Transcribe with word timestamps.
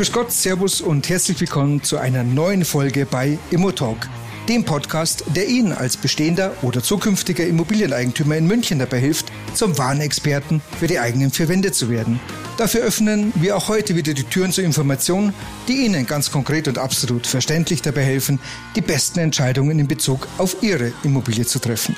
Grüß 0.00 0.12
Gott, 0.12 0.32
Servus 0.32 0.80
und 0.80 1.10
herzlich 1.10 1.38
willkommen 1.40 1.82
zu 1.82 1.98
einer 1.98 2.24
neuen 2.24 2.64
Folge 2.64 3.04
bei 3.04 3.38
Immotalk, 3.50 4.08
dem 4.48 4.64
Podcast, 4.64 5.24
der 5.36 5.46
Ihnen 5.46 5.74
als 5.74 5.98
bestehender 5.98 6.56
oder 6.62 6.82
zukünftiger 6.82 7.46
Immobilieneigentümer 7.46 8.34
in 8.38 8.46
München 8.46 8.78
dabei 8.78 8.98
hilft, 8.98 9.26
zum 9.52 9.76
wahren 9.76 10.00
Experten 10.00 10.62
für 10.78 10.86
die 10.86 10.98
eigenen 10.98 11.30
vier 11.30 11.72
zu 11.74 11.90
werden. 11.90 12.18
Dafür 12.56 12.80
öffnen 12.80 13.30
wir 13.34 13.54
auch 13.58 13.68
heute 13.68 13.94
wieder 13.94 14.14
die 14.14 14.24
Türen 14.24 14.52
zur 14.52 14.64
Information, 14.64 15.34
die 15.68 15.84
Ihnen 15.84 16.06
ganz 16.06 16.32
konkret 16.32 16.66
und 16.66 16.78
absolut 16.78 17.26
verständlich 17.26 17.82
dabei 17.82 18.02
helfen, 18.02 18.40
die 18.76 18.80
besten 18.80 19.18
Entscheidungen 19.18 19.78
in 19.78 19.86
Bezug 19.86 20.28
auf 20.38 20.62
Ihre 20.62 20.94
Immobilie 21.02 21.44
zu 21.44 21.58
treffen. 21.58 21.94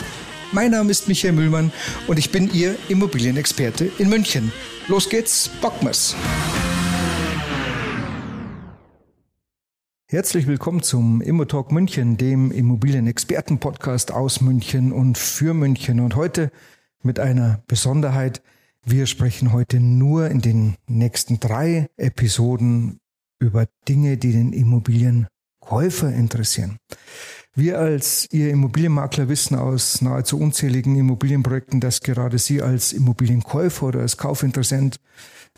Mein 0.50 0.72
Name 0.72 0.90
ist 0.90 1.06
Michael 1.06 1.34
Müllmann 1.34 1.70
und 2.08 2.18
ich 2.18 2.32
bin 2.32 2.52
Ihr 2.52 2.74
Immobilienexperte 2.88 3.92
in 4.00 4.08
München. 4.08 4.50
Los 4.88 5.08
geht's, 5.08 5.48
Bockmas! 5.60 6.16
Herzlich 10.12 10.46
willkommen 10.46 10.82
zum 10.82 11.22
Immotalk 11.22 11.72
München, 11.72 12.18
dem 12.18 12.50
Immobilienexperten-Podcast 12.52 14.12
aus 14.12 14.42
München 14.42 14.92
und 14.92 15.16
für 15.16 15.54
München. 15.54 16.00
Und 16.00 16.16
heute 16.16 16.50
mit 17.02 17.18
einer 17.18 17.62
Besonderheit. 17.66 18.42
Wir 18.84 19.06
sprechen 19.06 19.54
heute 19.54 19.80
nur 19.80 20.28
in 20.28 20.42
den 20.42 20.74
nächsten 20.86 21.40
drei 21.40 21.88
Episoden 21.96 23.00
über 23.38 23.66
Dinge, 23.88 24.18
die 24.18 24.32
den 24.32 24.52
Immobilienkäufer 25.62 26.12
interessieren. 26.12 26.78
Wir 27.54 27.78
als 27.78 28.26
Ihr 28.32 28.50
Immobilienmakler 28.50 29.28
wissen 29.28 29.56
aus 29.56 30.00
nahezu 30.00 30.38
unzähligen 30.38 30.96
Immobilienprojekten, 30.96 31.80
dass 31.80 32.00
gerade 32.00 32.38
Sie 32.38 32.62
als 32.62 32.92
Immobilienkäufer 32.92 33.86
oder 33.86 34.00
als 34.00 34.16
Kaufinteressent 34.16 34.96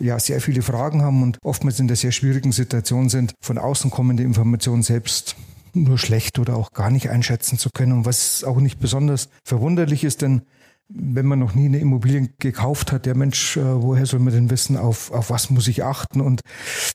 ja 0.00 0.18
sehr 0.18 0.40
viele 0.40 0.62
Fragen 0.62 1.02
haben 1.02 1.22
und 1.22 1.38
oftmals 1.42 1.78
in 1.78 1.86
der 1.86 1.96
sehr 1.96 2.10
schwierigen 2.10 2.50
Situation 2.50 3.08
sind, 3.08 3.32
von 3.40 3.58
außen 3.58 3.90
kommende 3.90 4.24
Informationen 4.24 4.82
selbst 4.82 5.36
nur 5.72 5.98
schlecht 5.98 6.38
oder 6.38 6.56
auch 6.56 6.72
gar 6.72 6.90
nicht 6.90 7.10
einschätzen 7.10 7.58
zu 7.58 7.70
können. 7.72 7.92
Und 7.92 8.04
was 8.04 8.42
auch 8.42 8.58
nicht 8.58 8.80
besonders 8.80 9.28
verwunderlich 9.44 10.02
ist, 10.02 10.22
denn 10.22 10.42
wenn 10.88 11.26
man 11.26 11.38
noch 11.38 11.54
nie 11.54 11.66
eine 11.66 11.78
Immobilie 11.78 12.28
gekauft 12.38 12.92
hat, 12.92 13.06
der 13.06 13.16
Mensch, 13.16 13.56
äh, 13.56 13.82
woher 13.82 14.06
soll 14.06 14.20
man 14.20 14.34
denn 14.34 14.50
wissen, 14.50 14.76
auf, 14.76 15.10
auf 15.12 15.30
was 15.30 15.50
muss 15.50 15.66
ich 15.66 15.82
achten? 15.82 16.20
Und 16.20 16.42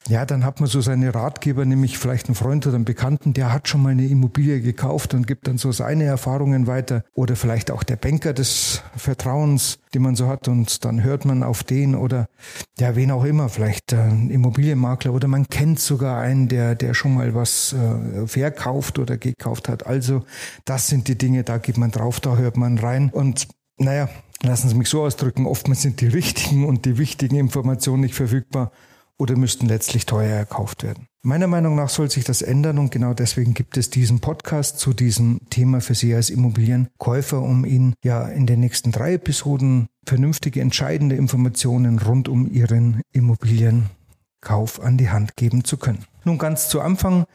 ja, 0.07 0.25
dann 0.25 0.45
hat 0.45 0.59
man 0.59 0.69
so 0.69 0.79
seine 0.81 1.13
Ratgeber, 1.15 1.65
nämlich 1.65 1.97
vielleicht 1.97 2.27
einen 2.27 2.35
Freund 2.35 2.67
oder 2.67 2.75
einen 2.75 2.85
Bekannten, 2.85 3.33
der 3.33 3.51
hat 3.51 3.67
schon 3.67 3.81
mal 3.81 3.89
eine 3.89 4.05
Immobilie 4.05 4.61
gekauft 4.61 5.13
und 5.13 5.25
gibt 5.25 5.47
dann 5.47 5.57
so 5.57 5.71
seine 5.71 6.03
Erfahrungen 6.03 6.67
weiter. 6.67 7.03
Oder 7.13 7.35
vielleicht 7.35 7.71
auch 7.71 7.83
der 7.83 7.95
Banker 7.95 8.33
des 8.33 8.83
Vertrauens, 8.95 9.79
den 9.93 10.03
man 10.03 10.15
so 10.15 10.27
hat 10.27 10.47
und 10.47 10.85
dann 10.85 11.03
hört 11.03 11.25
man 11.25 11.41
auf 11.41 11.63
den 11.63 11.95
oder 11.95 12.27
ja, 12.77 12.95
wen 12.95 13.11
auch 13.11 13.25
immer, 13.25 13.49
vielleicht 13.49 13.93
ein 13.93 14.29
Immobilienmakler 14.29 15.13
oder 15.13 15.27
man 15.27 15.47
kennt 15.47 15.79
sogar 15.79 16.19
einen, 16.19 16.47
der, 16.47 16.75
der 16.75 16.93
schon 16.93 17.15
mal 17.15 17.33
was 17.33 17.73
äh, 17.73 18.27
verkauft 18.27 18.99
oder 18.99 19.17
gekauft 19.17 19.67
hat. 19.67 19.87
Also 19.87 20.23
das 20.65 20.87
sind 20.87 21.07
die 21.07 21.17
Dinge, 21.17 21.43
da 21.43 21.57
geht 21.57 21.77
man 21.77 21.91
drauf, 21.91 22.19
da 22.19 22.37
hört 22.37 22.55
man 22.55 22.77
rein 22.77 23.09
und 23.11 23.47
naja, 23.79 24.09
lassen 24.43 24.69
Sie 24.69 24.75
mich 24.75 24.89
so 24.89 25.01
ausdrücken, 25.01 25.45
oftmals 25.45 25.81
sind 25.81 26.01
die 26.01 26.07
richtigen 26.07 26.65
und 26.65 26.85
die 26.85 26.97
wichtigen 26.97 27.35
Informationen 27.35 28.01
nicht 28.01 28.15
verfügbar 28.15 28.71
oder 29.17 29.35
müssten 29.35 29.67
letztlich 29.67 30.05
teuer 30.05 30.35
erkauft 30.35 30.83
werden. 30.83 31.07
Meiner 31.21 31.47
Meinung 31.47 31.75
nach 31.75 31.89
soll 31.89 32.09
sich 32.09 32.23
das 32.23 32.41
ändern 32.41 32.77
und 32.77 32.91
genau 32.91 33.13
deswegen 33.13 33.53
gibt 33.53 33.75
es 33.75 33.89
diesen 33.89 34.21
Podcast 34.21 34.79
zu 34.79 34.93
diesem 34.93 35.41
Thema 35.49 35.81
für 35.81 35.93
Sie 35.93 36.15
als 36.15 36.29
Immobilienkäufer, 36.29 37.41
um 37.41 37.65
Ihnen 37.65 37.93
ja 38.05 38.25
in 38.29 38.45
den 38.45 38.61
nächsten 38.61 38.93
drei 38.93 39.15
Episoden 39.15 39.87
vernünftige, 40.05 40.61
entscheidende 40.61 41.17
Informationen 41.17 41.99
rund 41.99 42.29
um 42.29 42.49
Ihren 42.49 43.01
Immobilienkauf 44.39 44.81
an 44.81 44.97
die 44.97 45.09
Hand 45.09 45.35
geben 45.35 45.63
zu 45.63 45.77
können. 45.77 46.05
Nun 46.25 46.37
ganz 46.37 46.69
zu 46.69 46.81
Anfang 46.81 47.25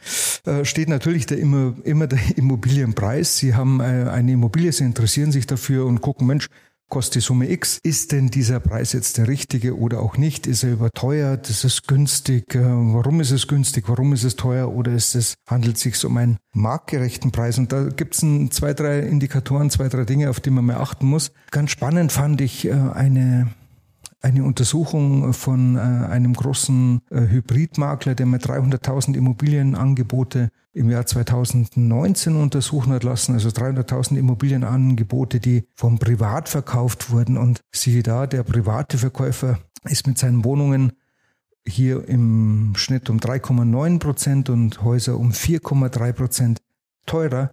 äh, 0.45 0.65
steht 0.65 0.89
natürlich 0.89 1.27
der 1.27 1.39
immer, 1.39 1.75
immer 1.85 2.07
der 2.07 2.19
Immobilienpreis. 2.37 3.39
Sie 3.39 3.55
haben 3.55 3.81
äh, 3.81 4.09
eine 4.11 4.33
Immobilie, 4.33 4.73
Sie 4.73 4.85
interessieren 4.85 5.33
sich 5.33 5.47
dafür 5.47 5.87
und 5.87 6.01
gucken, 6.01 6.27
Mensch, 6.27 6.49
kostet 6.91 7.17
die 7.17 7.21
Summe 7.21 7.51
X. 7.51 7.79
Ist 7.83 8.13
denn 8.13 8.29
dieser 8.29 8.61
Preis 8.61 8.93
jetzt 8.93 9.17
der 9.17 9.27
richtige 9.27 9.77
oder 9.77 10.01
auch 10.01 10.19
nicht? 10.19 10.47
Ist 10.47 10.63
er 10.65 10.73
überteuert? 10.73 11.49
Ist 11.49 11.65
es 11.65 11.83
günstig? 11.85 12.55
Äh, 12.55 12.61
warum 12.61 13.21
ist 13.21 13.31
es 13.31 13.49
günstig? 13.49 13.85
Warum 13.89 14.13
ist 14.13 14.25
es 14.25 14.37
teuer? 14.37 14.71
Oder 14.71 14.93
ist 14.93 15.15
es, 15.15 15.35
handelt 15.49 15.77
es 15.77 15.83
sich 15.83 16.05
um 16.05 16.17
einen 16.17 16.37
marktgerechten 16.53 17.33
Preis? 17.33 17.59
Und 17.59 17.73
da 17.73 17.85
gibt 17.85 18.15
es 18.15 18.21
zwei, 18.51 18.75
drei 18.75 19.01
Indikatoren, 19.01 19.71
zwei, 19.71 19.89
drei 19.89 20.05
Dinge, 20.05 20.31
auf 20.31 20.41
die 20.41 20.51
man 20.51 20.67
mehr 20.67 20.81
achten 20.81 21.07
muss. 21.07 21.33
Ganz 21.51 21.71
spannend 21.71 22.13
fand 22.13 22.41
ich 22.41 22.71
eine 22.71 23.49
eine 24.25 24.43
Untersuchung 24.43 25.35
von 25.35 25.77
äh, 25.77 25.81
einem 25.81 26.33
großen 26.33 27.03
äh, 27.11 27.21
Hybridmakler, 27.29 28.15
der 28.15 28.25
mit 28.25 28.47
300.000 28.47 29.15
Immobilienangebote 29.15 30.49
im 30.73 30.91
Jahr 30.91 31.05
2019 31.05 32.35
untersuchen 32.35 32.95
hat 32.95 33.05
lassen, 33.05 33.35
also 33.35 33.51
300.000 33.51 34.17
Immobilienangebote, 34.17 35.41
die 35.41 35.69
vom 35.75 35.99
Privat 35.99 36.49
verkauft 36.49 37.11
wurden. 37.11 37.37
Und 37.37 37.61
siehe 37.71 38.03
da, 38.03 38.27
der 38.27 38.45
private 38.45 38.97
Verkäufer 38.97 39.59
ist 39.85 40.07
mit 40.07 40.17
seinen 40.17 40.43
Wohnungen 40.43 40.93
hier 41.67 42.09
im 42.09 42.73
Schnitt 42.77 43.11
um 43.11 43.19
3,9 43.19 43.99
Prozent 43.99 44.49
und 44.49 44.83
Häuser 44.83 45.19
um 45.19 45.33
4,3 45.33 46.13
Prozent 46.13 46.63
teurer 47.05 47.53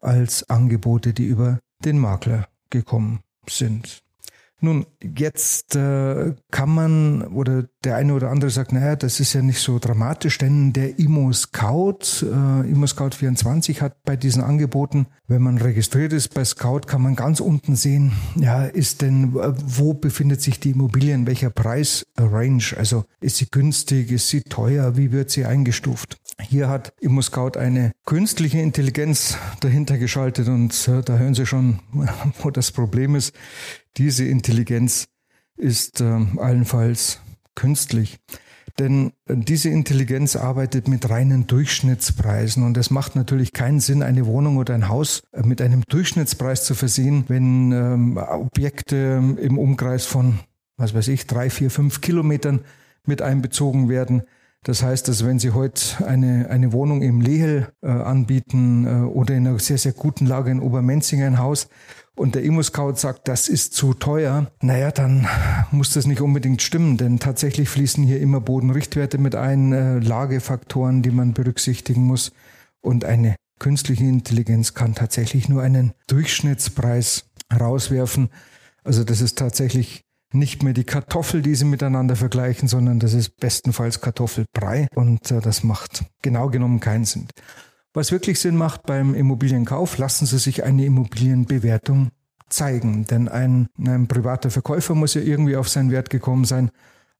als 0.00 0.48
Angebote, 0.50 1.12
die 1.12 1.26
über 1.26 1.60
den 1.84 1.98
Makler 1.98 2.48
gekommen 2.70 3.20
sind. 3.48 4.02
Nun, 4.64 4.86
jetzt 5.02 5.74
äh, 5.74 6.34
kann 6.52 6.70
man, 6.70 7.22
oder 7.22 7.64
der 7.82 7.96
eine 7.96 8.14
oder 8.14 8.30
andere 8.30 8.48
sagt, 8.48 8.72
naja, 8.72 8.94
das 8.94 9.18
ist 9.18 9.32
ja 9.32 9.42
nicht 9.42 9.58
so 9.58 9.80
dramatisch, 9.80 10.38
denn 10.38 10.72
der 10.72 11.00
Immo 11.00 11.32
Scout, 11.32 12.22
äh, 12.22 12.70
Immo 12.70 12.86
Scout 12.86 13.10
24 13.16 13.82
hat 13.82 14.04
bei 14.04 14.14
diesen 14.14 14.40
Angeboten, 14.40 15.08
wenn 15.26 15.42
man 15.42 15.58
registriert 15.58 16.12
ist 16.12 16.32
bei 16.32 16.44
Scout, 16.44 16.82
kann 16.86 17.02
man 17.02 17.16
ganz 17.16 17.40
unten 17.40 17.74
sehen, 17.74 18.12
ja, 18.36 18.62
ist 18.62 19.02
denn, 19.02 19.34
wo 19.34 19.94
befindet 19.94 20.40
sich 20.40 20.60
die 20.60 20.70
Immobilie, 20.70 21.12
in 21.12 21.26
welcher 21.26 21.50
Preisrange? 21.50 22.76
Also 22.78 23.04
ist 23.20 23.38
sie 23.38 23.48
günstig, 23.50 24.12
ist 24.12 24.28
sie 24.28 24.42
teuer, 24.42 24.96
wie 24.96 25.10
wird 25.10 25.30
sie 25.30 25.44
eingestuft? 25.44 26.18
Hier 26.52 26.68
hat 26.68 26.92
Immo 27.00 27.22
Scout 27.22 27.58
eine 27.58 27.92
künstliche 28.04 28.58
Intelligenz 28.58 29.38
dahinter 29.60 29.96
geschaltet 29.96 30.48
und 30.48 30.86
äh, 30.86 31.00
da 31.00 31.16
hören 31.16 31.32
Sie 31.32 31.46
schon, 31.46 31.78
wo 32.42 32.50
das 32.50 32.72
Problem 32.72 33.14
ist. 33.14 33.34
Diese 33.96 34.26
Intelligenz 34.26 35.06
ist 35.56 36.02
äh, 36.02 36.20
allenfalls 36.36 37.20
künstlich. 37.54 38.18
Denn 38.78 39.12
äh, 39.24 39.34
diese 39.34 39.70
Intelligenz 39.70 40.36
arbeitet 40.36 40.88
mit 40.88 41.08
reinen 41.08 41.46
Durchschnittspreisen 41.46 42.64
und 42.64 42.76
es 42.76 42.90
macht 42.90 43.16
natürlich 43.16 43.54
keinen 43.54 43.80
Sinn, 43.80 44.02
eine 44.02 44.26
Wohnung 44.26 44.58
oder 44.58 44.74
ein 44.74 44.90
Haus 44.90 45.22
äh, 45.32 45.40
mit 45.40 45.62
einem 45.62 45.82
Durchschnittspreis 45.88 46.66
zu 46.66 46.74
versehen, 46.74 47.24
wenn 47.28 47.72
ähm, 47.72 48.18
Objekte 48.18 49.36
im 49.40 49.56
Umkreis 49.56 50.04
von, 50.04 50.40
was 50.76 50.92
weiß 50.92 51.08
ich, 51.08 51.26
drei, 51.26 51.48
vier, 51.48 51.70
fünf 51.70 52.02
Kilometern 52.02 52.60
mit 53.06 53.22
einbezogen 53.22 53.88
werden. 53.88 54.24
Das 54.64 54.82
heißt, 54.82 55.08
dass 55.08 55.26
wenn 55.26 55.40
Sie 55.40 55.50
heute 55.50 56.06
eine, 56.06 56.48
eine 56.48 56.72
Wohnung 56.72 57.02
im 57.02 57.20
Lehel 57.20 57.68
äh, 57.82 57.88
anbieten 57.88 58.86
äh, 58.86 59.04
oder 59.04 59.34
in 59.34 59.46
einer 59.46 59.58
sehr, 59.58 59.78
sehr 59.78 59.92
guten 59.92 60.26
Lage 60.26 60.50
in 60.50 60.60
Obermenzing 60.60 61.22
ein 61.22 61.38
Haus, 61.38 61.68
und 62.14 62.34
der 62.34 62.42
Immo-Scout 62.42 62.96
sagt, 62.96 63.26
das 63.26 63.48
ist 63.48 63.72
zu 63.72 63.94
teuer, 63.94 64.50
naja, 64.60 64.90
dann 64.90 65.26
muss 65.70 65.92
das 65.92 66.06
nicht 66.06 66.20
unbedingt 66.20 66.60
stimmen, 66.60 66.98
denn 66.98 67.18
tatsächlich 67.18 67.68
fließen 67.70 68.04
hier 68.04 68.20
immer 68.20 68.40
Bodenrichtwerte 68.40 69.18
mit 69.18 69.34
ein, 69.34 69.72
äh, 69.72 69.98
Lagefaktoren, 69.98 71.02
die 71.02 71.10
man 71.10 71.32
berücksichtigen 71.32 72.04
muss. 72.04 72.32
Und 72.82 73.04
eine 73.04 73.36
künstliche 73.58 74.04
Intelligenz 74.04 74.74
kann 74.74 74.94
tatsächlich 74.94 75.48
nur 75.48 75.62
einen 75.62 75.94
Durchschnittspreis 76.06 77.30
rauswerfen. 77.52 78.28
Also 78.84 79.04
das 79.04 79.20
ist 79.20 79.38
tatsächlich 79.38 80.04
nicht 80.34 80.62
mehr 80.62 80.72
die 80.72 80.84
Kartoffel, 80.84 81.42
die 81.42 81.54
sie 81.54 81.64
miteinander 81.64 82.16
vergleichen, 82.16 82.68
sondern 82.68 82.98
das 82.98 83.14
ist 83.14 83.36
bestenfalls 83.38 84.00
Kartoffelbrei 84.00 84.88
und 84.94 85.30
äh, 85.30 85.40
das 85.40 85.64
macht 85.64 86.04
genau 86.22 86.48
genommen 86.48 86.80
keinen 86.80 87.04
Sinn. 87.04 87.28
Was 87.94 88.10
wirklich 88.10 88.40
Sinn 88.40 88.56
macht 88.56 88.84
beim 88.84 89.14
Immobilienkauf, 89.14 89.98
lassen 89.98 90.24
Sie 90.24 90.38
sich 90.38 90.64
eine 90.64 90.86
Immobilienbewertung 90.86 92.10
zeigen. 92.48 93.06
Denn 93.06 93.28
ein, 93.28 93.68
ein 93.78 94.08
privater 94.08 94.50
Verkäufer 94.50 94.94
muss 94.94 95.14
ja 95.14 95.20
irgendwie 95.20 95.56
auf 95.56 95.68
seinen 95.68 95.90
Wert 95.90 96.08
gekommen 96.08 96.44
sein. 96.44 96.70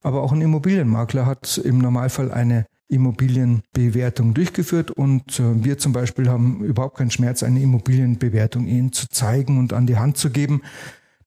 Aber 0.01 0.23
auch 0.23 0.31
ein 0.31 0.41
Immobilienmakler 0.41 1.25
hat 1.25 1.59
im 1.63 1.77
Normalfall 1.77 2.31
eine 2.31 2.65
Immobilienbewertung 2.89 4.33
durchgeführt 4.33 4.91
und 4.91 5.39
äh, 5.39 5.63
wir 5.63 5.77
zum 5.77 5.93
Beispiel 5.93 6.29
haben 6.29 6.63
überhaupt 6.63 6.97
keinen 6.97 7.11
Schmerz, 7.11 7.41
eine 7.41 7.61
Immobilienbewertung 7.61 8.67
Ihnen 8.67 8.91
zu 8.91 9.07
zeigen 9.09 9.57
und 9.57 9.73
an 9.73 9.87
die 9.87 9.97
Hand 9.97 10.17
zu 10.17 10.29
geben. 10.29 10.61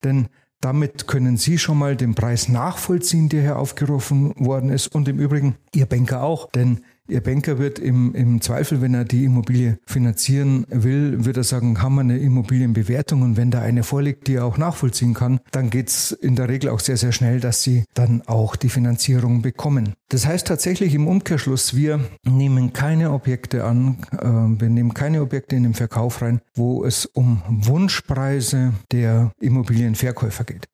Denn 0.04 0.28
damit 0.66 1.06
können 1.06 1.36
Sie 1.36 1.58
schon 1.58 1.78
mal 1.78 1.94
den 1.94 2.16
Preis 2.16 2.48
nachvollziehen, 2.48 3.28
der 3.28 3.40
hier 3.40 3.56
aufgerufen 3.56 4.34
worden 4.36 4.70
ist 4.70 4.88
und 4.88 5.06
im 5.06 5.20
Übrigen 5.20 5.54
Ihr 5.72 5.86
Banker 5.86 6.24
auch. 6.24 6.50
Denn 6.50 6.80
Ihr 7.08 7.20
Banker 7.20 7.58
wird 7.58 7.78
im, 7.78 8.14
im 8.14 8.40
Zweifel, 8.40 8.80
wenn 8.82 8.94
er 8.94 9.04
die 9.04 9.24
Immobilie 9.24 9.78
finanzieren 9.86 10.66
will, 10.68 11.24
wird 11.24 11.36
er 11.36 11.44
sagen, 11.44 11.80
haben 11.80 11.94
wir 11.94 12.00
eine 12.00 12.18
Immobilienbewertung 12.18 13.22
und 13.22 13.36
wenn 13.36 13.50
da 13.50 13.60
eine 13.60 13.84
vorliegt, 13.84 14.26
die 14.26 14.34
er 14.34 14.44
auch 14.44 14.58
nachvollziehen 14.58 15.14
kann, 15.14 15.38
dann 15.52 15.70
geht's 15.70 16.10
in 16.10 16.34
der 16.34 16.48
Regel 16.48 16.70
auch 16.70 16.80
sehr, 16.80 16.96
sehr 16.96 17.12
schnell, 17.12 17.38
dass 17.40 17.62
Sie 17.62 17.84
dann 17.94 18.22
auch 18.26 18.56
die 18.56 18.68
Finanzierung 18.68 19.42
bekommen. 19.42 19.94
Das 20.08 20.26
heißt 20.26 20.46
tatsächlich 20.46 20.94
im 20.94 21.06
Umkehrschluss, 21.06 21.76
wir 21.76 22.00
nehmen 22.24 22.72
keine 22.72 23.12
Objekte 23.12 23.64
an, 23.64 23.98
äh, 24.12 24.26
wir 24.60 24.68
nehmen 24.68 24.94
keine 24.94 25.22
Objekte 25.22 25.56
in 25.56 25.62
den 25.62 25.74
Verkauf 25.74 26.22
rein, 26.22 26.40
wo 26.54 26.84
es 26.84 27.06
um 27.06 27.42
Wunschpreise 27.48 28.72
der 28.90 29.30
Immobilienverkäufer 29.40 30.44
geht. 30.44 30.66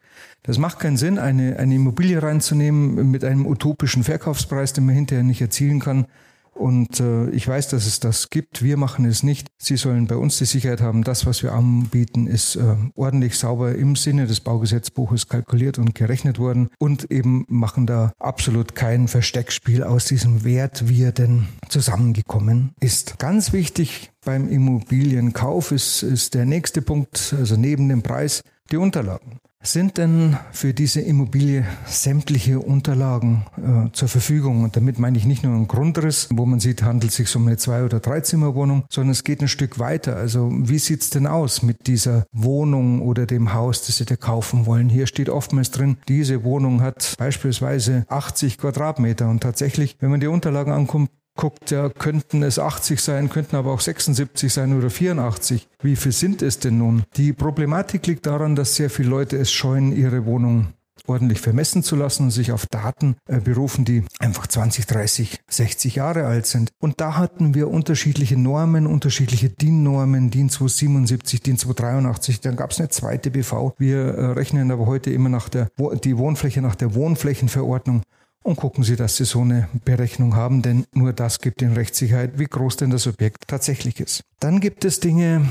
Das 0.43 0.59
macht 0.59 0.81
keinen 0.81 0.97
Sinn, 0.97 1.19
eine, 1.19 1.59
eine 1.59 1.75
Immobilie 1.75 2.23
reinzunehmen 2.23 3.11
mit 3.11 3.25
einem 3.25 3.47
utopischen 3.47 4.05
Verkaufspreis, 4.05 4.73
den 4.73 4.87
man 4.87 4.95
hinterher 4.95 5.25
nicht 5.25 5.41
erzielen 5.41 5.81
kann. 5.81 6.07
Und 6.55 7.01
äh, 7.01 7.31
ich 7.31 7.49
weiß, 7.49 7.69
dass 7.69 7.87
es 7.87 7.99
das 7.99 8.29
gibt. 8.29 8.63
Wir 8.63 8.77
machen 8.77 9.07
es 9.07 9.23
nicht. 9.23 9.49
Sie 9.57 9.77
sollen 9.77 10.07
bei 10.07 10.17
uns 10.17 10.37
die 10.37 10.45
Sicherheit 10.45 10.83
haben, 10.83 11.03
das, 11.03 11.25
was 11.25 11.43
wir 11.43 11.53
anbieten, 11.53 12.27
ist 12.27 12.57
äh, 12.57 12.77
ordentlich 12.95 13.39
sauber 13.39 13.75
im 13.75 13.97
Sinne 13.97 14.27
des 14.27 14.41
Baugesetzbuches 14.41 15.29
kalkuliert 15.29 15.79
und 15.79 15.95
gerechnet 15.95 16.39
worden 16.39 16.69
und 16.79 17.11
eben 17.11 17.47
machen 17.49 17.87
da 17.87 18.13
absolut 18.19 18.75
kein 18.75 19.09
Versteckspiel 19.09 19.83
aus 19.83 20.05
diesem 20.05 20.45
Wert, 20.45 20.89
wie 20.89 21.03
er 21.03 21.13
denn 21.13 21.49
zusammengekommen 21.69 22.75
ist. 22.81 23.19
Ganz 23.19 23.55
wichtig 23.55 24.11
beim 24.25 24.49
Immobilienkauf 24.49 25.73
ist, 25.73 26.03
ist 26.03 26.35
der 26.35 26.45
nächste 26.45 26.83
Punkt, 26.83 27.35
also 27.39 27.57
neben 27.57 27.89
dem 27.89 28.03
Preis, 28.03 28.43
die 28.73 28.79
Unterlagen. 28.79 29.39
Sind 29.65 29.97
denn 29.97 30.37
für 30.51 30.75
diese 30.75 31.01
Immobilie 31.01 31.65
sämtliche 31.87 32.59
Unterlagen 32.59 33.47
äh, 33.57 33.93
zur 33.93 34.09
Verfügung? 34.09 34.65
Und 34.65 34.77
damit 34.77 34.99
meine 34.99 35.17
ich 35.17 35.25
nicht 35.25 35.45
nur 35.45 35.55
einen 35.55 35.69
Grundriss, 35.69 36.27
wo 36.33 36.47
man 36.47 36.59
sieht, 36.59 36.83
handelt 36.83 37.13
es 37.13 37.17
sich 37.17 37.37
um 37.37 37.47
eine 37.47 37.59
Zwei- 37.59 37.85
oder 37.85 38.01
Dreizimmerwohnung, 38.01 38.85
sondern 38.91 39.13
es 39.13 39.23
geht 39.23 39.41
ein 39.41 39.47
Stück 39.47 39.79
weiter. 39.79 40.17
Also 40.17 40.51
wie 40.53 40.81
sieht's 40.81 41.11
denn 41.11 41.29
aus 41.29 41.63
mit 41.63 41.87
dieser 41.87 42.27
Wohnung 42.33 43.03
oder 43.03 43.25
dem 43.25 43.55
Haus, 43.55 43.87
das 43.87 43.99
Sie 43.99 44.05
da 44.05 44.17
kaufen 44.17 44.67
wollen? 44.67 44.89
Hier 44.89 45.07
steht 45.07 45.29
oftmals 45.29 45.71
drin, 45.71 45.99
diese 46.09 46.43
Wohnung 46.43 46.81
hat 46.81 47.15
beispielsweise 47.17 48.05
80 48.09 48.59
Quadratmeter. 48.59 49.29
Und 49.29 49.45
tatsächlich, 49.45 49.97
wenn 50.01 50.11
man 50.11 50.19
die 50.19 50.27
Unterlagen 50.27 50.73
ankommt, 50.73 51.09
guckt, 51.37 51.71
ja, 51.71 51.89
könnten 51.89 52.43
es 52.43 52.59
80 52.59 53.01
sein, 53.01 53.29
könnten 53.31 53.57
aber 53.57 53.73
auch 53.73 53.81
76 53.81 54.53
sein 54.53 54.77
oder 54.77 54.91
84. 54.91 55.69
Wie 55.83 55.97
viel 55.97 56.13
sind 56.13 56.43
es 56.43 56.59
denn 56.59 56.79
nun? 56.79 57.05
Die 57.17 57.33
Problematik 57.33 58.07
liegt 58.07 58.27
daran, 58.27 58.57
dass 58.57 58.77
sehr 58.77 58.91
viele 58.91 59.09
Leute 59.09 59.37
es 59.37 59.51
scheuen, 59.51 59.93
ihre 59.93 60.27
Wohnung 60.27 60.69
ordentlich 61.07 61.41
vermessen 61.41 61.83
zu 61.83 61.97
lassen 61.97 62.25
und 62.25 62.31
sich 62.31 62.53
auf 62.53 62.67
Daten 62.67 63.17
äh, 63.27 63.41
berufen, 63.41 63.85
die 63.85 64.05
einfach 64.19 64.47
20, 64.47 64.87
30, 64.87 65.41
60 65.49 65.97
Jahre 65.97 66.27
alt 66.27 66.47
sind. 66.47 66.71
Und 66.79 67.01
da 67.01 67.17
hatten 67.17 67.55
wir 67.55 67.69
unterschiedliche 67.69 68.37
Normen, 68.37 68.87
unterschiedliche 68.87 69.49
DIN-Normen, 69.49 70.31
DIN 70.31 70.49
277, 70.49 71.43
DIN 71.43 71.59
283, 71.59 72.41
dann 72.41 72.57
gab 72.57 72.71
es 72.71 72.79
eine 72.79 72.89
zweite 72.89 73.31
BV. 73.31 73.75
Wir 73.79 73.99
äh, 73.99 74.25
rechnen 74.33 74.71
aber 74.71 74.87
heute 74.87 75.11
immer 75.11 75.29
nach 75.29 75.49
der, 75.49 75.69
die 76.05 76.17
Wohnfläche 76.17 76.63
nach 76.63 76.77
der 76.77 76.95
Wohnflächenverordnung 76.95 78.03
und 78.43 78.57
gucken 78.57 78.85
Sie, 78.85 78.97
dass 78.97 79.17
Sie 79.17 79.25
so 79.25 79.41
eine 79.41 79.69
Berechnung 79.85 80.35
haben, 80.35 80.63
denn 80.63 80.87
nur 80.93 81.13
das 81.13 81.41
gibt 81.41 81.63
Ihnen 81.63 81.75
Rechtssicherheit, 81.75 82.39
wie 82.39 82.45
groß 82.45 82.77
denn 82.77 82.91
das 82.91 83.07
Objekt 83.07 83.45
tatsächlich 83.47 84.01
ist. 84.01 84.25
Dann 84.41 84.61
gibt 84.61 84.85
es 84.85 85.01
Dinge, 85.01 85.49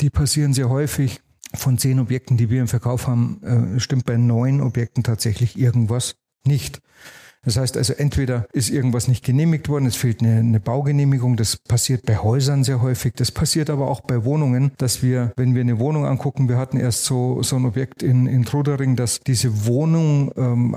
die 0.00 0.10
passieren 0.10 0.52
sehr 0.52 0.68
häufig. 0.68 1.20
Von 1.54 1.76
zehn 1.76 2.00
Objekten, 2.00 2.38
die 2.38 2.48
wir 2.48 2.62
im 2.62 2.68
Verkauf 2.68 3.06
haben, 3.06 3.42
äh, 3.76 3.78
stimmt 3.78 4.06
bei 4.06 4.16
neun 4.16 4.62
Objekten 4.62 5.02
tatsächlich 5.02 5.58
irgendwas 5.58 6.16
nicht. 6.46 6.80
Das 7.44 7.56
heißt 7.56 7.76
also, 7.76 7.94
entweder 7.94 8.46
ist 8.52 8.70
irgendwas 8.70 9.08
nicht 9.08 9.24
genehmigt 9.24 9.68
worden, 9.68 9.86
es 9.86 9.96
fehlt 9.96 10.22
eine, 10.22 10.38
eine, 10.38 10.60
Baugenehmigung. 10.60 11.36
Das 11.36 11.56
passiert 11.56 12.06
bei 12.06 12.16
Häusern 12.16 12.62
sehr 12.62 12.80
häufig. 12.80 13.14
Das 13.16 13.32
passiert 13.32 13.68
aber 13.68 13.88
auch 13.88 14.00
bei 14.00 14.24
Wohnungen, 14.24 14.72
dass 14.78 15.02
wir, 15.02 15.32
wenn 15.36 15.54
wir 15.54 15.62
eine 15.62 15.80
Wohnung 15.80 16.06
angucken, 16.06 16.48
wir 16.48 16.56
hatten 16.56 16.78
erst 16.78 17.04
so, 17.04 17.42
so 17.42 17.56
ein 17.56 17.66
Objekt 17.66 18.02
in, 18.02 18.26
in 18.26 18.44
Trudering, 18.44 18.94
dass 18.94 19.20
diese 19.20 19.66
Wohnung 19.66 20.30
ähm, 20.36 20.76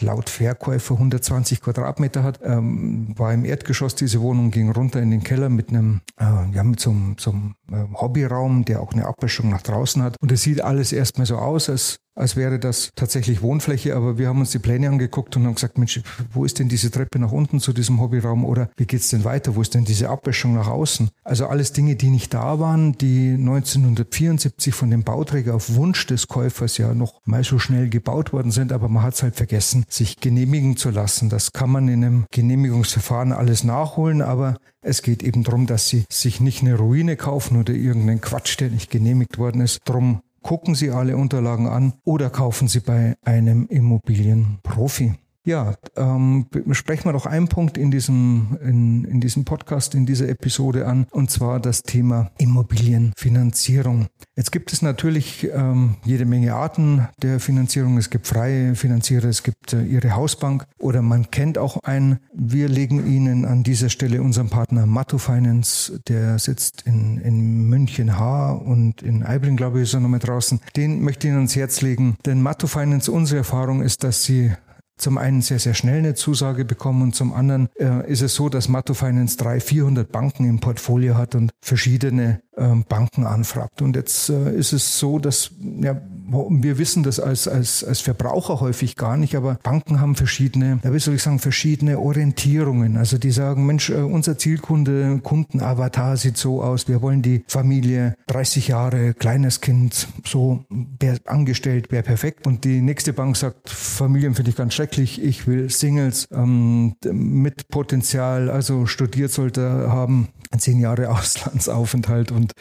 laut 0.00 0.28
Verkäufer 0.28 0.94
120 0.94 1.62
Quadratmeter 1.62 2.22
hat, 2.22 2.40
ähm, 2.42 3.14
war 3.16 3.32
im 3.32 3.46
Erdgeschoss. 3.46 3.94
Diese 3.94 4.20
Wohnung 4.20 4.50
ging 4.50 4.70
runter 4.70 5.00
in 5.00 5.10
den 5.10 5.22
Keller 5.22 5.48
mit 5.48 5.70
einem, 5.70 6.02
äh, 6.18 6.24
ja, 6.52 6.62
mit 6.62 6.78
so 6.78 6.90
einem, 6.90 7.16
so 7.18 7.30
einem 7.30 7.54
äh, 7.72 7.98
Hobbyraum, 7.98 8.66
der 8.66 8.82
auch 8.82 8.92
eine 8.92 9.06
Abwäschung 9.06 9.48
nach 9.48 9.62
draußen 9.62 10.02
hat. 10.02 10.16
Und 10.20 10.30
es 10.30 10.42
sieht 10.42 10.60
alles 10.60 10.92
erstmal 10.92 11.26
so 11.26 11.36
aus, 11.36 11.70
als 11.70 12.00
als 12.16 12.34
wäre 12.34 12.58
das 12.58 12.90
tatsächlich 12.96 13.42
Wohnfläche, 13.42 13.94
aber 13.94 14.18
wir 14.18 14.28
haben 14.28 14.40
uns 14.40 14.50
die 14.50 14.58
Pläne 14.58 14.88
angeguckt 14.88 15.36
und 15.36 15.44
haben 15.44 15.54
gesagt, 15.54 15.78
Mensch, 15.78 16.00
wo 16.32 16.44
ist 16.44 16.58
denn 16.58 16.68
diese 16.68 16.90
Treppe 16.90 17.18
nach 17.18 17.30
unten 17.30 17.60
zu 17.60 17.72
diesem 17.72 18.00
Hobbyraum 18.00 18.44
oder 18.44 18.70
wie 18.76 18.86
geht's 18.86 19.10
denn 19.10 19.24
weiter? 19.24 19.54
Wo 19.54 19.60
ist 19.60 19.74
denn 19.74 19.84
diese 19.84 20.08
Abwäschung 20.08 20.54
nach 20.54 20.68
außen? 20.68 21.10
Also 21.24 21.46
alles 21.46 21.72
Dinge, 21.72 21.94
die 21.94 22.08
nicht 22.08 22.32
da 22.32 22.58
waren, 22.58 22.96
die 22.98 23.34
1974 23.34 24.74
von 24.74 24.90
dem 24.90 25.04
Bauträger 25.04 25.54
auf 25.54 25.74
Wunsch 25.74 26.06
des 26.06 26.26
Käufers 26.26 26.78
ja 26.78 26.94
noch 26.94 27.20
mal 27.26 27.44
so 27.44 27.58
schnell 27.58 27.90
gebaut 27.90 28.32
worden 28.32 28.50
sind, 28.50 28.72
aber 28.72 28.88
man 28.88 29.02
hat 29.02 29.14
es 29.14 29.22
halt 29.22 29.36
vergessen, 29.36 29.84
sich 29.88 30.18
genehmigen 30.18 30.76
zu 30.76 30.90
lassen. 30.90 31.28
Das 31.28 31.52
kann 31.52 31.70
man 31.70 31.88
in 31.88 32.04
einem 32.04 32.24
Genehmigungsverfahren 32.32 33.32
alles 33.32 33.62
nachholen, 33.62 34.22
aber 34.22 34.56
es 34.80 35.02
geht 35.02 35.22
eben 35.22 35.42
darum, 35.42 35.66
dass 35.66 35.88
sie 35.88 36.04
sich 36.10 36.40
nicht 36.40 36.62
eine 36.62 36.76
Ruine 36.76 37.16
kaufen 37.16 37.58
oder 37.58 37.74
irgendeinen 37.74 38.20
Quatsch, 38.20 38.58
der 38.60 38.70
nicht 38.70 38.90
genehmigt 38.90 39.36
worden 39.36 39.60
ist. 39.60 39.80
Drum 39.84 40.20
gucken 40.46 40.76
Sie 40.76 40.90
alle 40.90 41.16
Unterlagen 41.16 41.66
an 41.66 41.94
oder 42.04 42.30
kaufen 42.30 42.68
Sie 42.68 42.78
bei 42.78 43.16
einem 43.24 43.66
Immobilienprofi. 43.66 45.14
Ja, 45.46 45.74
ähm, 45.94 46.46
sprechen 46.72 47.04
wir 47.04 47.12
doch 47.12 47.24
einen 47.24 47.46
Punkt 47.46 47.78
in 47.78 47.92
diesem, 47.92 48.58
in, 48.60 49.04
in 49.04 49.20
diesem 49.20 49.44
Podcast, 49.44 49.94
in 49.94 50.04
dieser 50.04 50.28
Episode 50.28 50.88
an, 50.88 51.06
und 51.12 51.30
zwar 51.30 51.60
das 51.60 51.84
Thema 51.84 52.32
Immobilienfinanzierung. 52.38 54.08
Jetzt 54.34 54.50
gibt 54.50 54.72
es 54.72 54.82
natürlich 54.82 55.48
ähm, 55.54 55.94
jede 56.04 56.24
Menge 56.24 56.52
Arten 56.54 57.06
der 57.22 57.38
Finanzierung. 57.38 57.96
Es 57.96 58.10
gibt 58.10 58.26
freie 58.26 58.74
Finanzierer, 58.74 59.28
es 59.28 59.44
gibt 59.44 59.72
äh, 59.72 59.84
Ihre 59.84 60.16
Hausbank 60.16 60.66
oder 60.80 61.00
man 61.00 61.30
kennt 61.30 61.58
auch 61.58 61.80
einen. 61.84 62.18
Wir 62.34 62.68
legen 62.68 63.06
Ihnen 63.06 63.44
an 63.44 63.62
dieser 63.62 63.88
Stelle 63.88 64.22
unseren 64.22 64.48
Partner 64.48 64.84
Matto 64.84 65.18
Finance, 65.18 66.00
der 66.08 66.40
sitzt 66.40 66.82
in, 66.86 67.18
in 67.18 67.68
München 67.68 68.18
H 68.18 68.50
und 68.50 69.00
in 69.00 69.22
Eibling, 69.22 69.56
glaube 69.56 69.78
ich, 69.78 69.84
ist 69.84 69.94
er 69.94 70.00
noch 70.00 70.08
mit 70.08 70.26
draußen. 70.26 70.58
Den 70.74 71.04
möchte 71.04 71.28
ich 71.28 71.30
Ihnen 71.30 71.38
ans 71.38 71.54
Herz 71.54 71.82
legen, 71.82 72.16
denn 72.26 72.42
Matto 72.42 72.66
Finance, 72.66 73.12
unsere 73.12 73.38
Erfahrung 73.38 73.80
ist, 73.80 74.02
dass 74.02 74.24
Sie 74.24 74.50
zum 74.96 75.18
einen 75.18 75.42
sehr, 75.42 75.58
sehr 75.58 75.74
schnell 75.74 75.98
eine 75.98 76.14
Zusage 76.14 76.64
bekommen 76.64 77.02
und 77.02 77.14
zum 77.14 77.32
anderen 77.32 77.68
äh, 77.78 78.10
ist 78.10 78.22
es 78.22 78.34
so, 78.34 78.48
dass 78.48 78.68
Matto 78.68 78.94
Finance 78.94 79.36
300, 79.36 79.62
400 79.62 80.12
Banken 80.12 80.48
im 80.48 80.60
Portfolio 80.60 81.16
hat 81.16 81.34
und 81.34 81.50
verschiedene 81.60 82.40
ähm, 82.56 82.84
Banken 82.88 83.26
anfragt. 83.26 83.82
Und 83.82 83.96
jetzt 83.96 84.30
äh, 84.30 84.54
ist 84.54 84.72
es 84.72 84.98
so, 84.98 85.18
dass 85.18 85.50
ja, 85.60 86.00
wir 86.28 86.78
wissen 86.78 87.02
das 87.02 87.20
als, 87.20 87.46
als, 87.46 87.84
als 87.84 88.00
Verbraucher 88.00 88.60
häufig 88.60 88.96
gar 88.96 89.16
nicht, 89.16 89.36
aber 89.36 89.58
Banken 89.62 90.00
haben 90.00 90.16
verschiedene, 90.16 90.80
wie 90.82 90.98
soll 90.98 91.14
ich 91.14 91.22
sagen, 91.22 91.38
verschiedene 91.38 91.98
Orientierungen. 91.98 92.96
Also 92.96 93.18
die 93.18 93.30
sagen, 93.30 93.66
Mensch, 93.66 93.90
äh, 93.90 93.96
unser 93.96 94.38
Zielkunde, 94.38 95.20
Kundenavatar 95.22 96.16
sieht 96.16 96.36
so 96.36 96.62
aus, 96.62 96.88
wir 96.88 97.02
wollen 97.02 97.22
die 97.22 97.44
Familie 97.46 98.16
30 98.26 98.68
Jahre, 98.68 99.14
kleines 99.14 99.60
Kind, 99.60 100.08
so 100.24 100.64
wär 100.70 101.18
angestellt, 101.26 101.92
wäre 101.92 102.02
perfekt. 102.02 102.46
Und 102.46 102.64
die 102.64 102.80
nächste 102.80 103.12
Bank 103.12 103.36
sagt, 103.36 103.70
Familien 103.70 104.34
finde 104.34 104.50
ich 104.50 104.56
ganz 104.56 104.74
schrecklich, 104.74 105.22
ich 105.22 105.46
will 105.46 105.70
Singles 105.70 106.26
ähm, 106.32 106.96
mit 107.04 107.68
Potenzial, 107.68 108.50
also 108.50 108.86
studiert 108.86 109.30
sollte 109.30 109.62
haben, 109.90 110.28
zehn 110.58 110.80
Jahre 110.80 111.10
Auslandsaufenthalt 111.16 112.32
und 112.32 112.52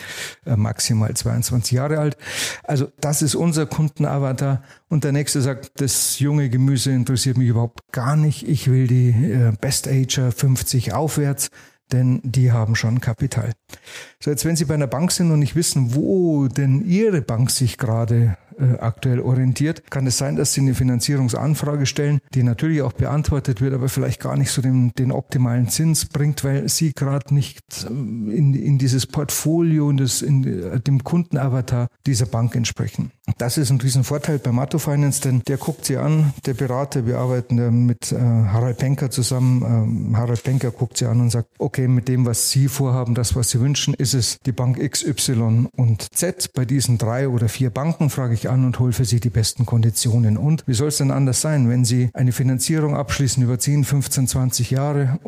äh, 0.45 0.55
maximal 0.55 1.13
22 1.13 1.71
Jahre 1.71 1.99
alt. 1.99 2.17
Also 2.63 2.87
das 2.99 3.21
ist 3.21 3.35
unser 3.35 3.54
Kundenavatar. 3.63 4.61
Und 4.89 5.03
der 5.03 5.13
nächste 5.13 5.41
sagt, 5.41 5.71
das 5.79 6.19
junge 6.19 6.49
Gemüse 6.49 6.91
interessiert 6.91 7.37
mich 7.37 7.47
überhaupt 7.47 7.91
gar 7.91 8.15
nicht. 8.15 8.47
Ich 8.47 8.69
will 8.69 8.87
die 8.87 9.09
äh, 9.09 9.53
Best 9.59 9.87
Ager 9.87 10.31
50 10.31 10.93
aufwärts 10.93 11.49
denn 11.91 12.19
die 12.23 12.51
haben 12.51 12.75
schon 12.75 12.99
Kapital. 12.99 13.51
So, 14.19 14.31
jetzt 14.31 14.45
wenn 14.45 14.55
Sie 14.55 14.65
bei 14.65 14.73
einer 14.73 14.87
Bank 14.87 15.11
sind 15.11 15.31
und 15.31 15.39
nicht 15.39 15.55
wissen, 15.55 15.93
wo 15.93 16.47
denn 16.47 16.83
Ihre 16.85 17.21
Bank 17.21 17.51
sich 17.51 17.77
gerade 17.77 18.37
äh, 18.57 18.77
aktuell 18.79 19.19
orientiert, 19.19 19.89
kann 19.91 20.07
es 20.07 20.17
sein, 20.17 20.35
dass 20.35 20.53
Sie 20.53 20.61
eine 20.61 20.73
Finanzierungsanfrage 20.73 21.85
stellen, 21.85 22.21
die 22.33 22.43
natürlich 22.43 22.81
auch 22.81 22.93
beantwortet 22.93 23.61
wird, 23.61 23.73
aber 23.73 23.89
vielleicht 23.89 24.21
gar 24.21 24.35
nicht 24.35 24.51
so 24.51 24.61
den, 24.61 24.93
den 24.93 25.11
optimalen 25.11 25.69
Zins 25.69 26.05
bringt, 26.05 26.43
weil 26.43 26.69
Sie 26.69 26.93
gerade 26.93 27.33
nicht 27.33 27.61
ähm, 27.87 28.31
in, 28.31 28.53
in 28.53 28.77
dieses 28.77 29.05
Portfolio 29.05 29.87
und 29.87 29.97
das, 29.97 30.21
in 30.21 30.43
äh, 30.43 30.79
dem 30.79 31.03
Kundenavatar 31.03 31.87
dieser 32.05 32.25
Bank 32.25 32.55
entsprechen. 32.55 33.11
Das 33.37 33.57
ist 33.57 33.71
ein 33.71 33.81
Riesenvorteil 33.81 34.37
bei 34.37 34.51
Matto 34.51 34.77
Finance, 34.77 35.19
denn 35.19 35.41
der 35.47 35.57
guckt 35.57 35.85
sie 35.85 35.97
an, 35.97 36.33
der 36.45 36.53
Berater, 36.53 37.07
wir 37.07 37.17
arbeiten 37.17 37.85
mit 37.85 38.11
äh, 38.11 38.17
Harald 38.17 38.77
Penker 38.77 39.09
zusammen. 39.09 39.63
Ähm, 39.63 40.17
Harald 40.17 40.43
Penker 40.43 40.69
guckt 40.69 40.97
sie 40.97 41.07
an 41.07 41.19
und 41.21 41.31
sagt, 41.31 41.49
okay, 41.57 41.87
mit 41.87 42.07
dem, 42.07 42.25
was 42.25 42.51
Sie 42.51 42.67
vorhaben, 42.67 43.15
das, 43.15 43.35
was 43.35 43.49
Sie 43.49 43.59
wünschen, 43.59 43.95
ist 43.95 44.13
es 44.13 44.37
die 44.45 44.51
Bank 44.51 44.77
X, 44.77 45.03
Y 45.03 45.67
und 45.75 46.07
Z. 46.13 46.53
Bei 46.53 46.65
diesen 46.65 46.99
drei 46.99 47.27
oder 47.27 47.49
vier 47.49 47.71
Banken 47.71 48.11
frage 48.11 48.35
ich 48.35 48.49
an 48.49 48.63
und 48.63 48.79
hole 48.79 48.93
für 48.93 49.05
Sie 49.05 49.19
die 49.19 49.31
besten 49.31 49.65
Konditionen. 49.65 50.37
Und 50.37 50.63
wie 50.67 50.75
soll 50.75 50.89
es 50.89 50.97
denn 50.97 51.11
anders 51.11 51.41
sein, 51.41 51.67
wenn 51.67 51.83
Sie 51.83 52.11
eine 52.13 52.31
Finanzierung 52.31 52.95
abschließen 52.95 53.41
über 53.41 53.57
10, 53.57 53.85
15, 53.85 54.27
20 54.27 54.71
Jahre, 54.71 55.19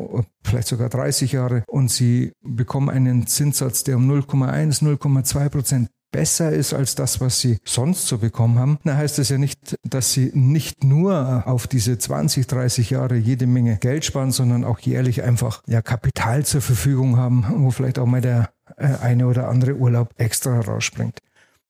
vielleicht 0.44 0.68
sogar 0.68 0.88
30 0.88 1.32
Jahre 1.32 1.64
und 1.66 1.90
Sie 1.90 2.32
bekommen 2.42 2.90
einen 2.90 3.26
Zinssatz, 3.26 3.82
der 3.82 3.96
um 3.96 4.08
0,1, 4.08 4.82
0,2 4.82 5.48
Prozent 5.48 5.88
besser 6.10 6.50
ist 6.50 6.74
als 6.74 6.94
das, 6.94 7.20
was 7.20 7.40
sie 7.40 7.58
sonst 7.64 8.06
so 8.06 8.18
bekommen 8.18 8.58
haben, 8.58 8.78
dann 8.84 8.96
heißt 8.96 9.18
das 9.18 9.28
ja 9.28 9.38
nicht, 9.38 9.76
dass 9.82 10.12
sie 10.12 10.30
nicht 10.34 10.84
nur 10.84 11.46
auf 11.46 11.66
diese 11.66 11.98
20, 11.98 12.46
30 12.46 12.90
Jahre 12.90 13.16
jede 13.16 13.46
Menge 13.46 13.76
Geld 13.76 14.04
sparen, 14.04 14.32
sondern 14.32 14.64
auch 14.64 14.78
jährlich 14.80 15.22
einfach 15.22 15.62
ja 15.66 15.82
Kapital 15.82 16.44
zur 16.44 16.60
Verfügung 16.60 17.16
haben, 17.16 17.44
wo 17.56 17.70
vielleicht 17.70 17.98
auch 17.98 18.06
mal 18.06 18.20
der 18.20 18.50
äh, 18.76 18.86
eine 19.00 19.26
oder 19.26 19.48
andere 19.48 19.76
Urlaub 19.76 20.10
extra 20.16 20.60
rausspringt. 20.60 21.18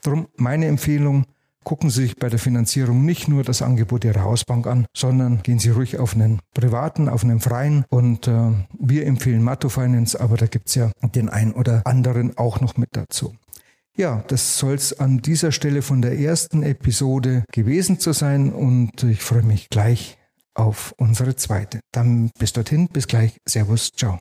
Darum 0.02 0.28
meine 0.36 0.66
Empfehlung, 0.66 1.26
gucken 1.64 1.90
Sie 1.90 2.02
sich 2.02 2.16
bei 2.16 2.30
der 2.30 2.38
Finanzierung 2.38 3.04
nicht 3.04 3.28
nur 3.28 3.42
das 3.42 3.60
Angebot 3.60 4.04
Ihrer 4.04 4.22
Hausbank 4.22 4.66
an, 4.66 4.86
sondern 4.96 5.42
gehen 5.42 5.58
Sie 5.58 5.70
ruhig 5.70 5.98
auf 5.98 6.14
einen 6.14 6.40
privaten, 6.54 7.10
auf 7.10 7.24
einen 7.24 7.40
freien. 7.40 7.84
Und 7.90 8.26
äh, 8.26 8.52
wir 8.78 9.06
empfehlen 9.06 9.42
Matto 9.42 9.68
Finance, 9.68 10.18
aber 10.18 10.36
da 10.36 10.46
gibt's 10.46 10.74
ja 10.76 10.90
den 11.02 11.28
einen 11.28 11.52
oder 11.52 11.82
anderen 11.84 12.38
auch 12.38 12.60
noch 12.60 12.78
mit 12.78 12.90
dazu. 12.92 13.34
Ja, 13.98 14.22
das 14.28 14.58
soll 14.58 14.74
es 14.74 15.00
an 15.00 15.18
dieser 15.18 15.50
Stelle 15.50 15.82
von 15.82 16.00
der 16.02 16.16
ersten 16.16 16.62
Episode 16.62 17.42
gewesen 17.50 17.98
zu 17.98 18.12
sein 18.12 18.52
und 18.52 19.02
ich 19.02 19.20
freue 19.22 19.42
mich 19.42 19.70
gleich 19.70 20.18
auf 20.54 20.94
unsere 20.98 21.34
zweite. 21.34 21.80
Dann 21.90 22.30
bis 22.38 22.52
dorthin, 22.52 22.86
bis 22.86 23.08
gleich. 23.08 23.38
Servus, 23.44 23.90
ciao. 23.90 24.20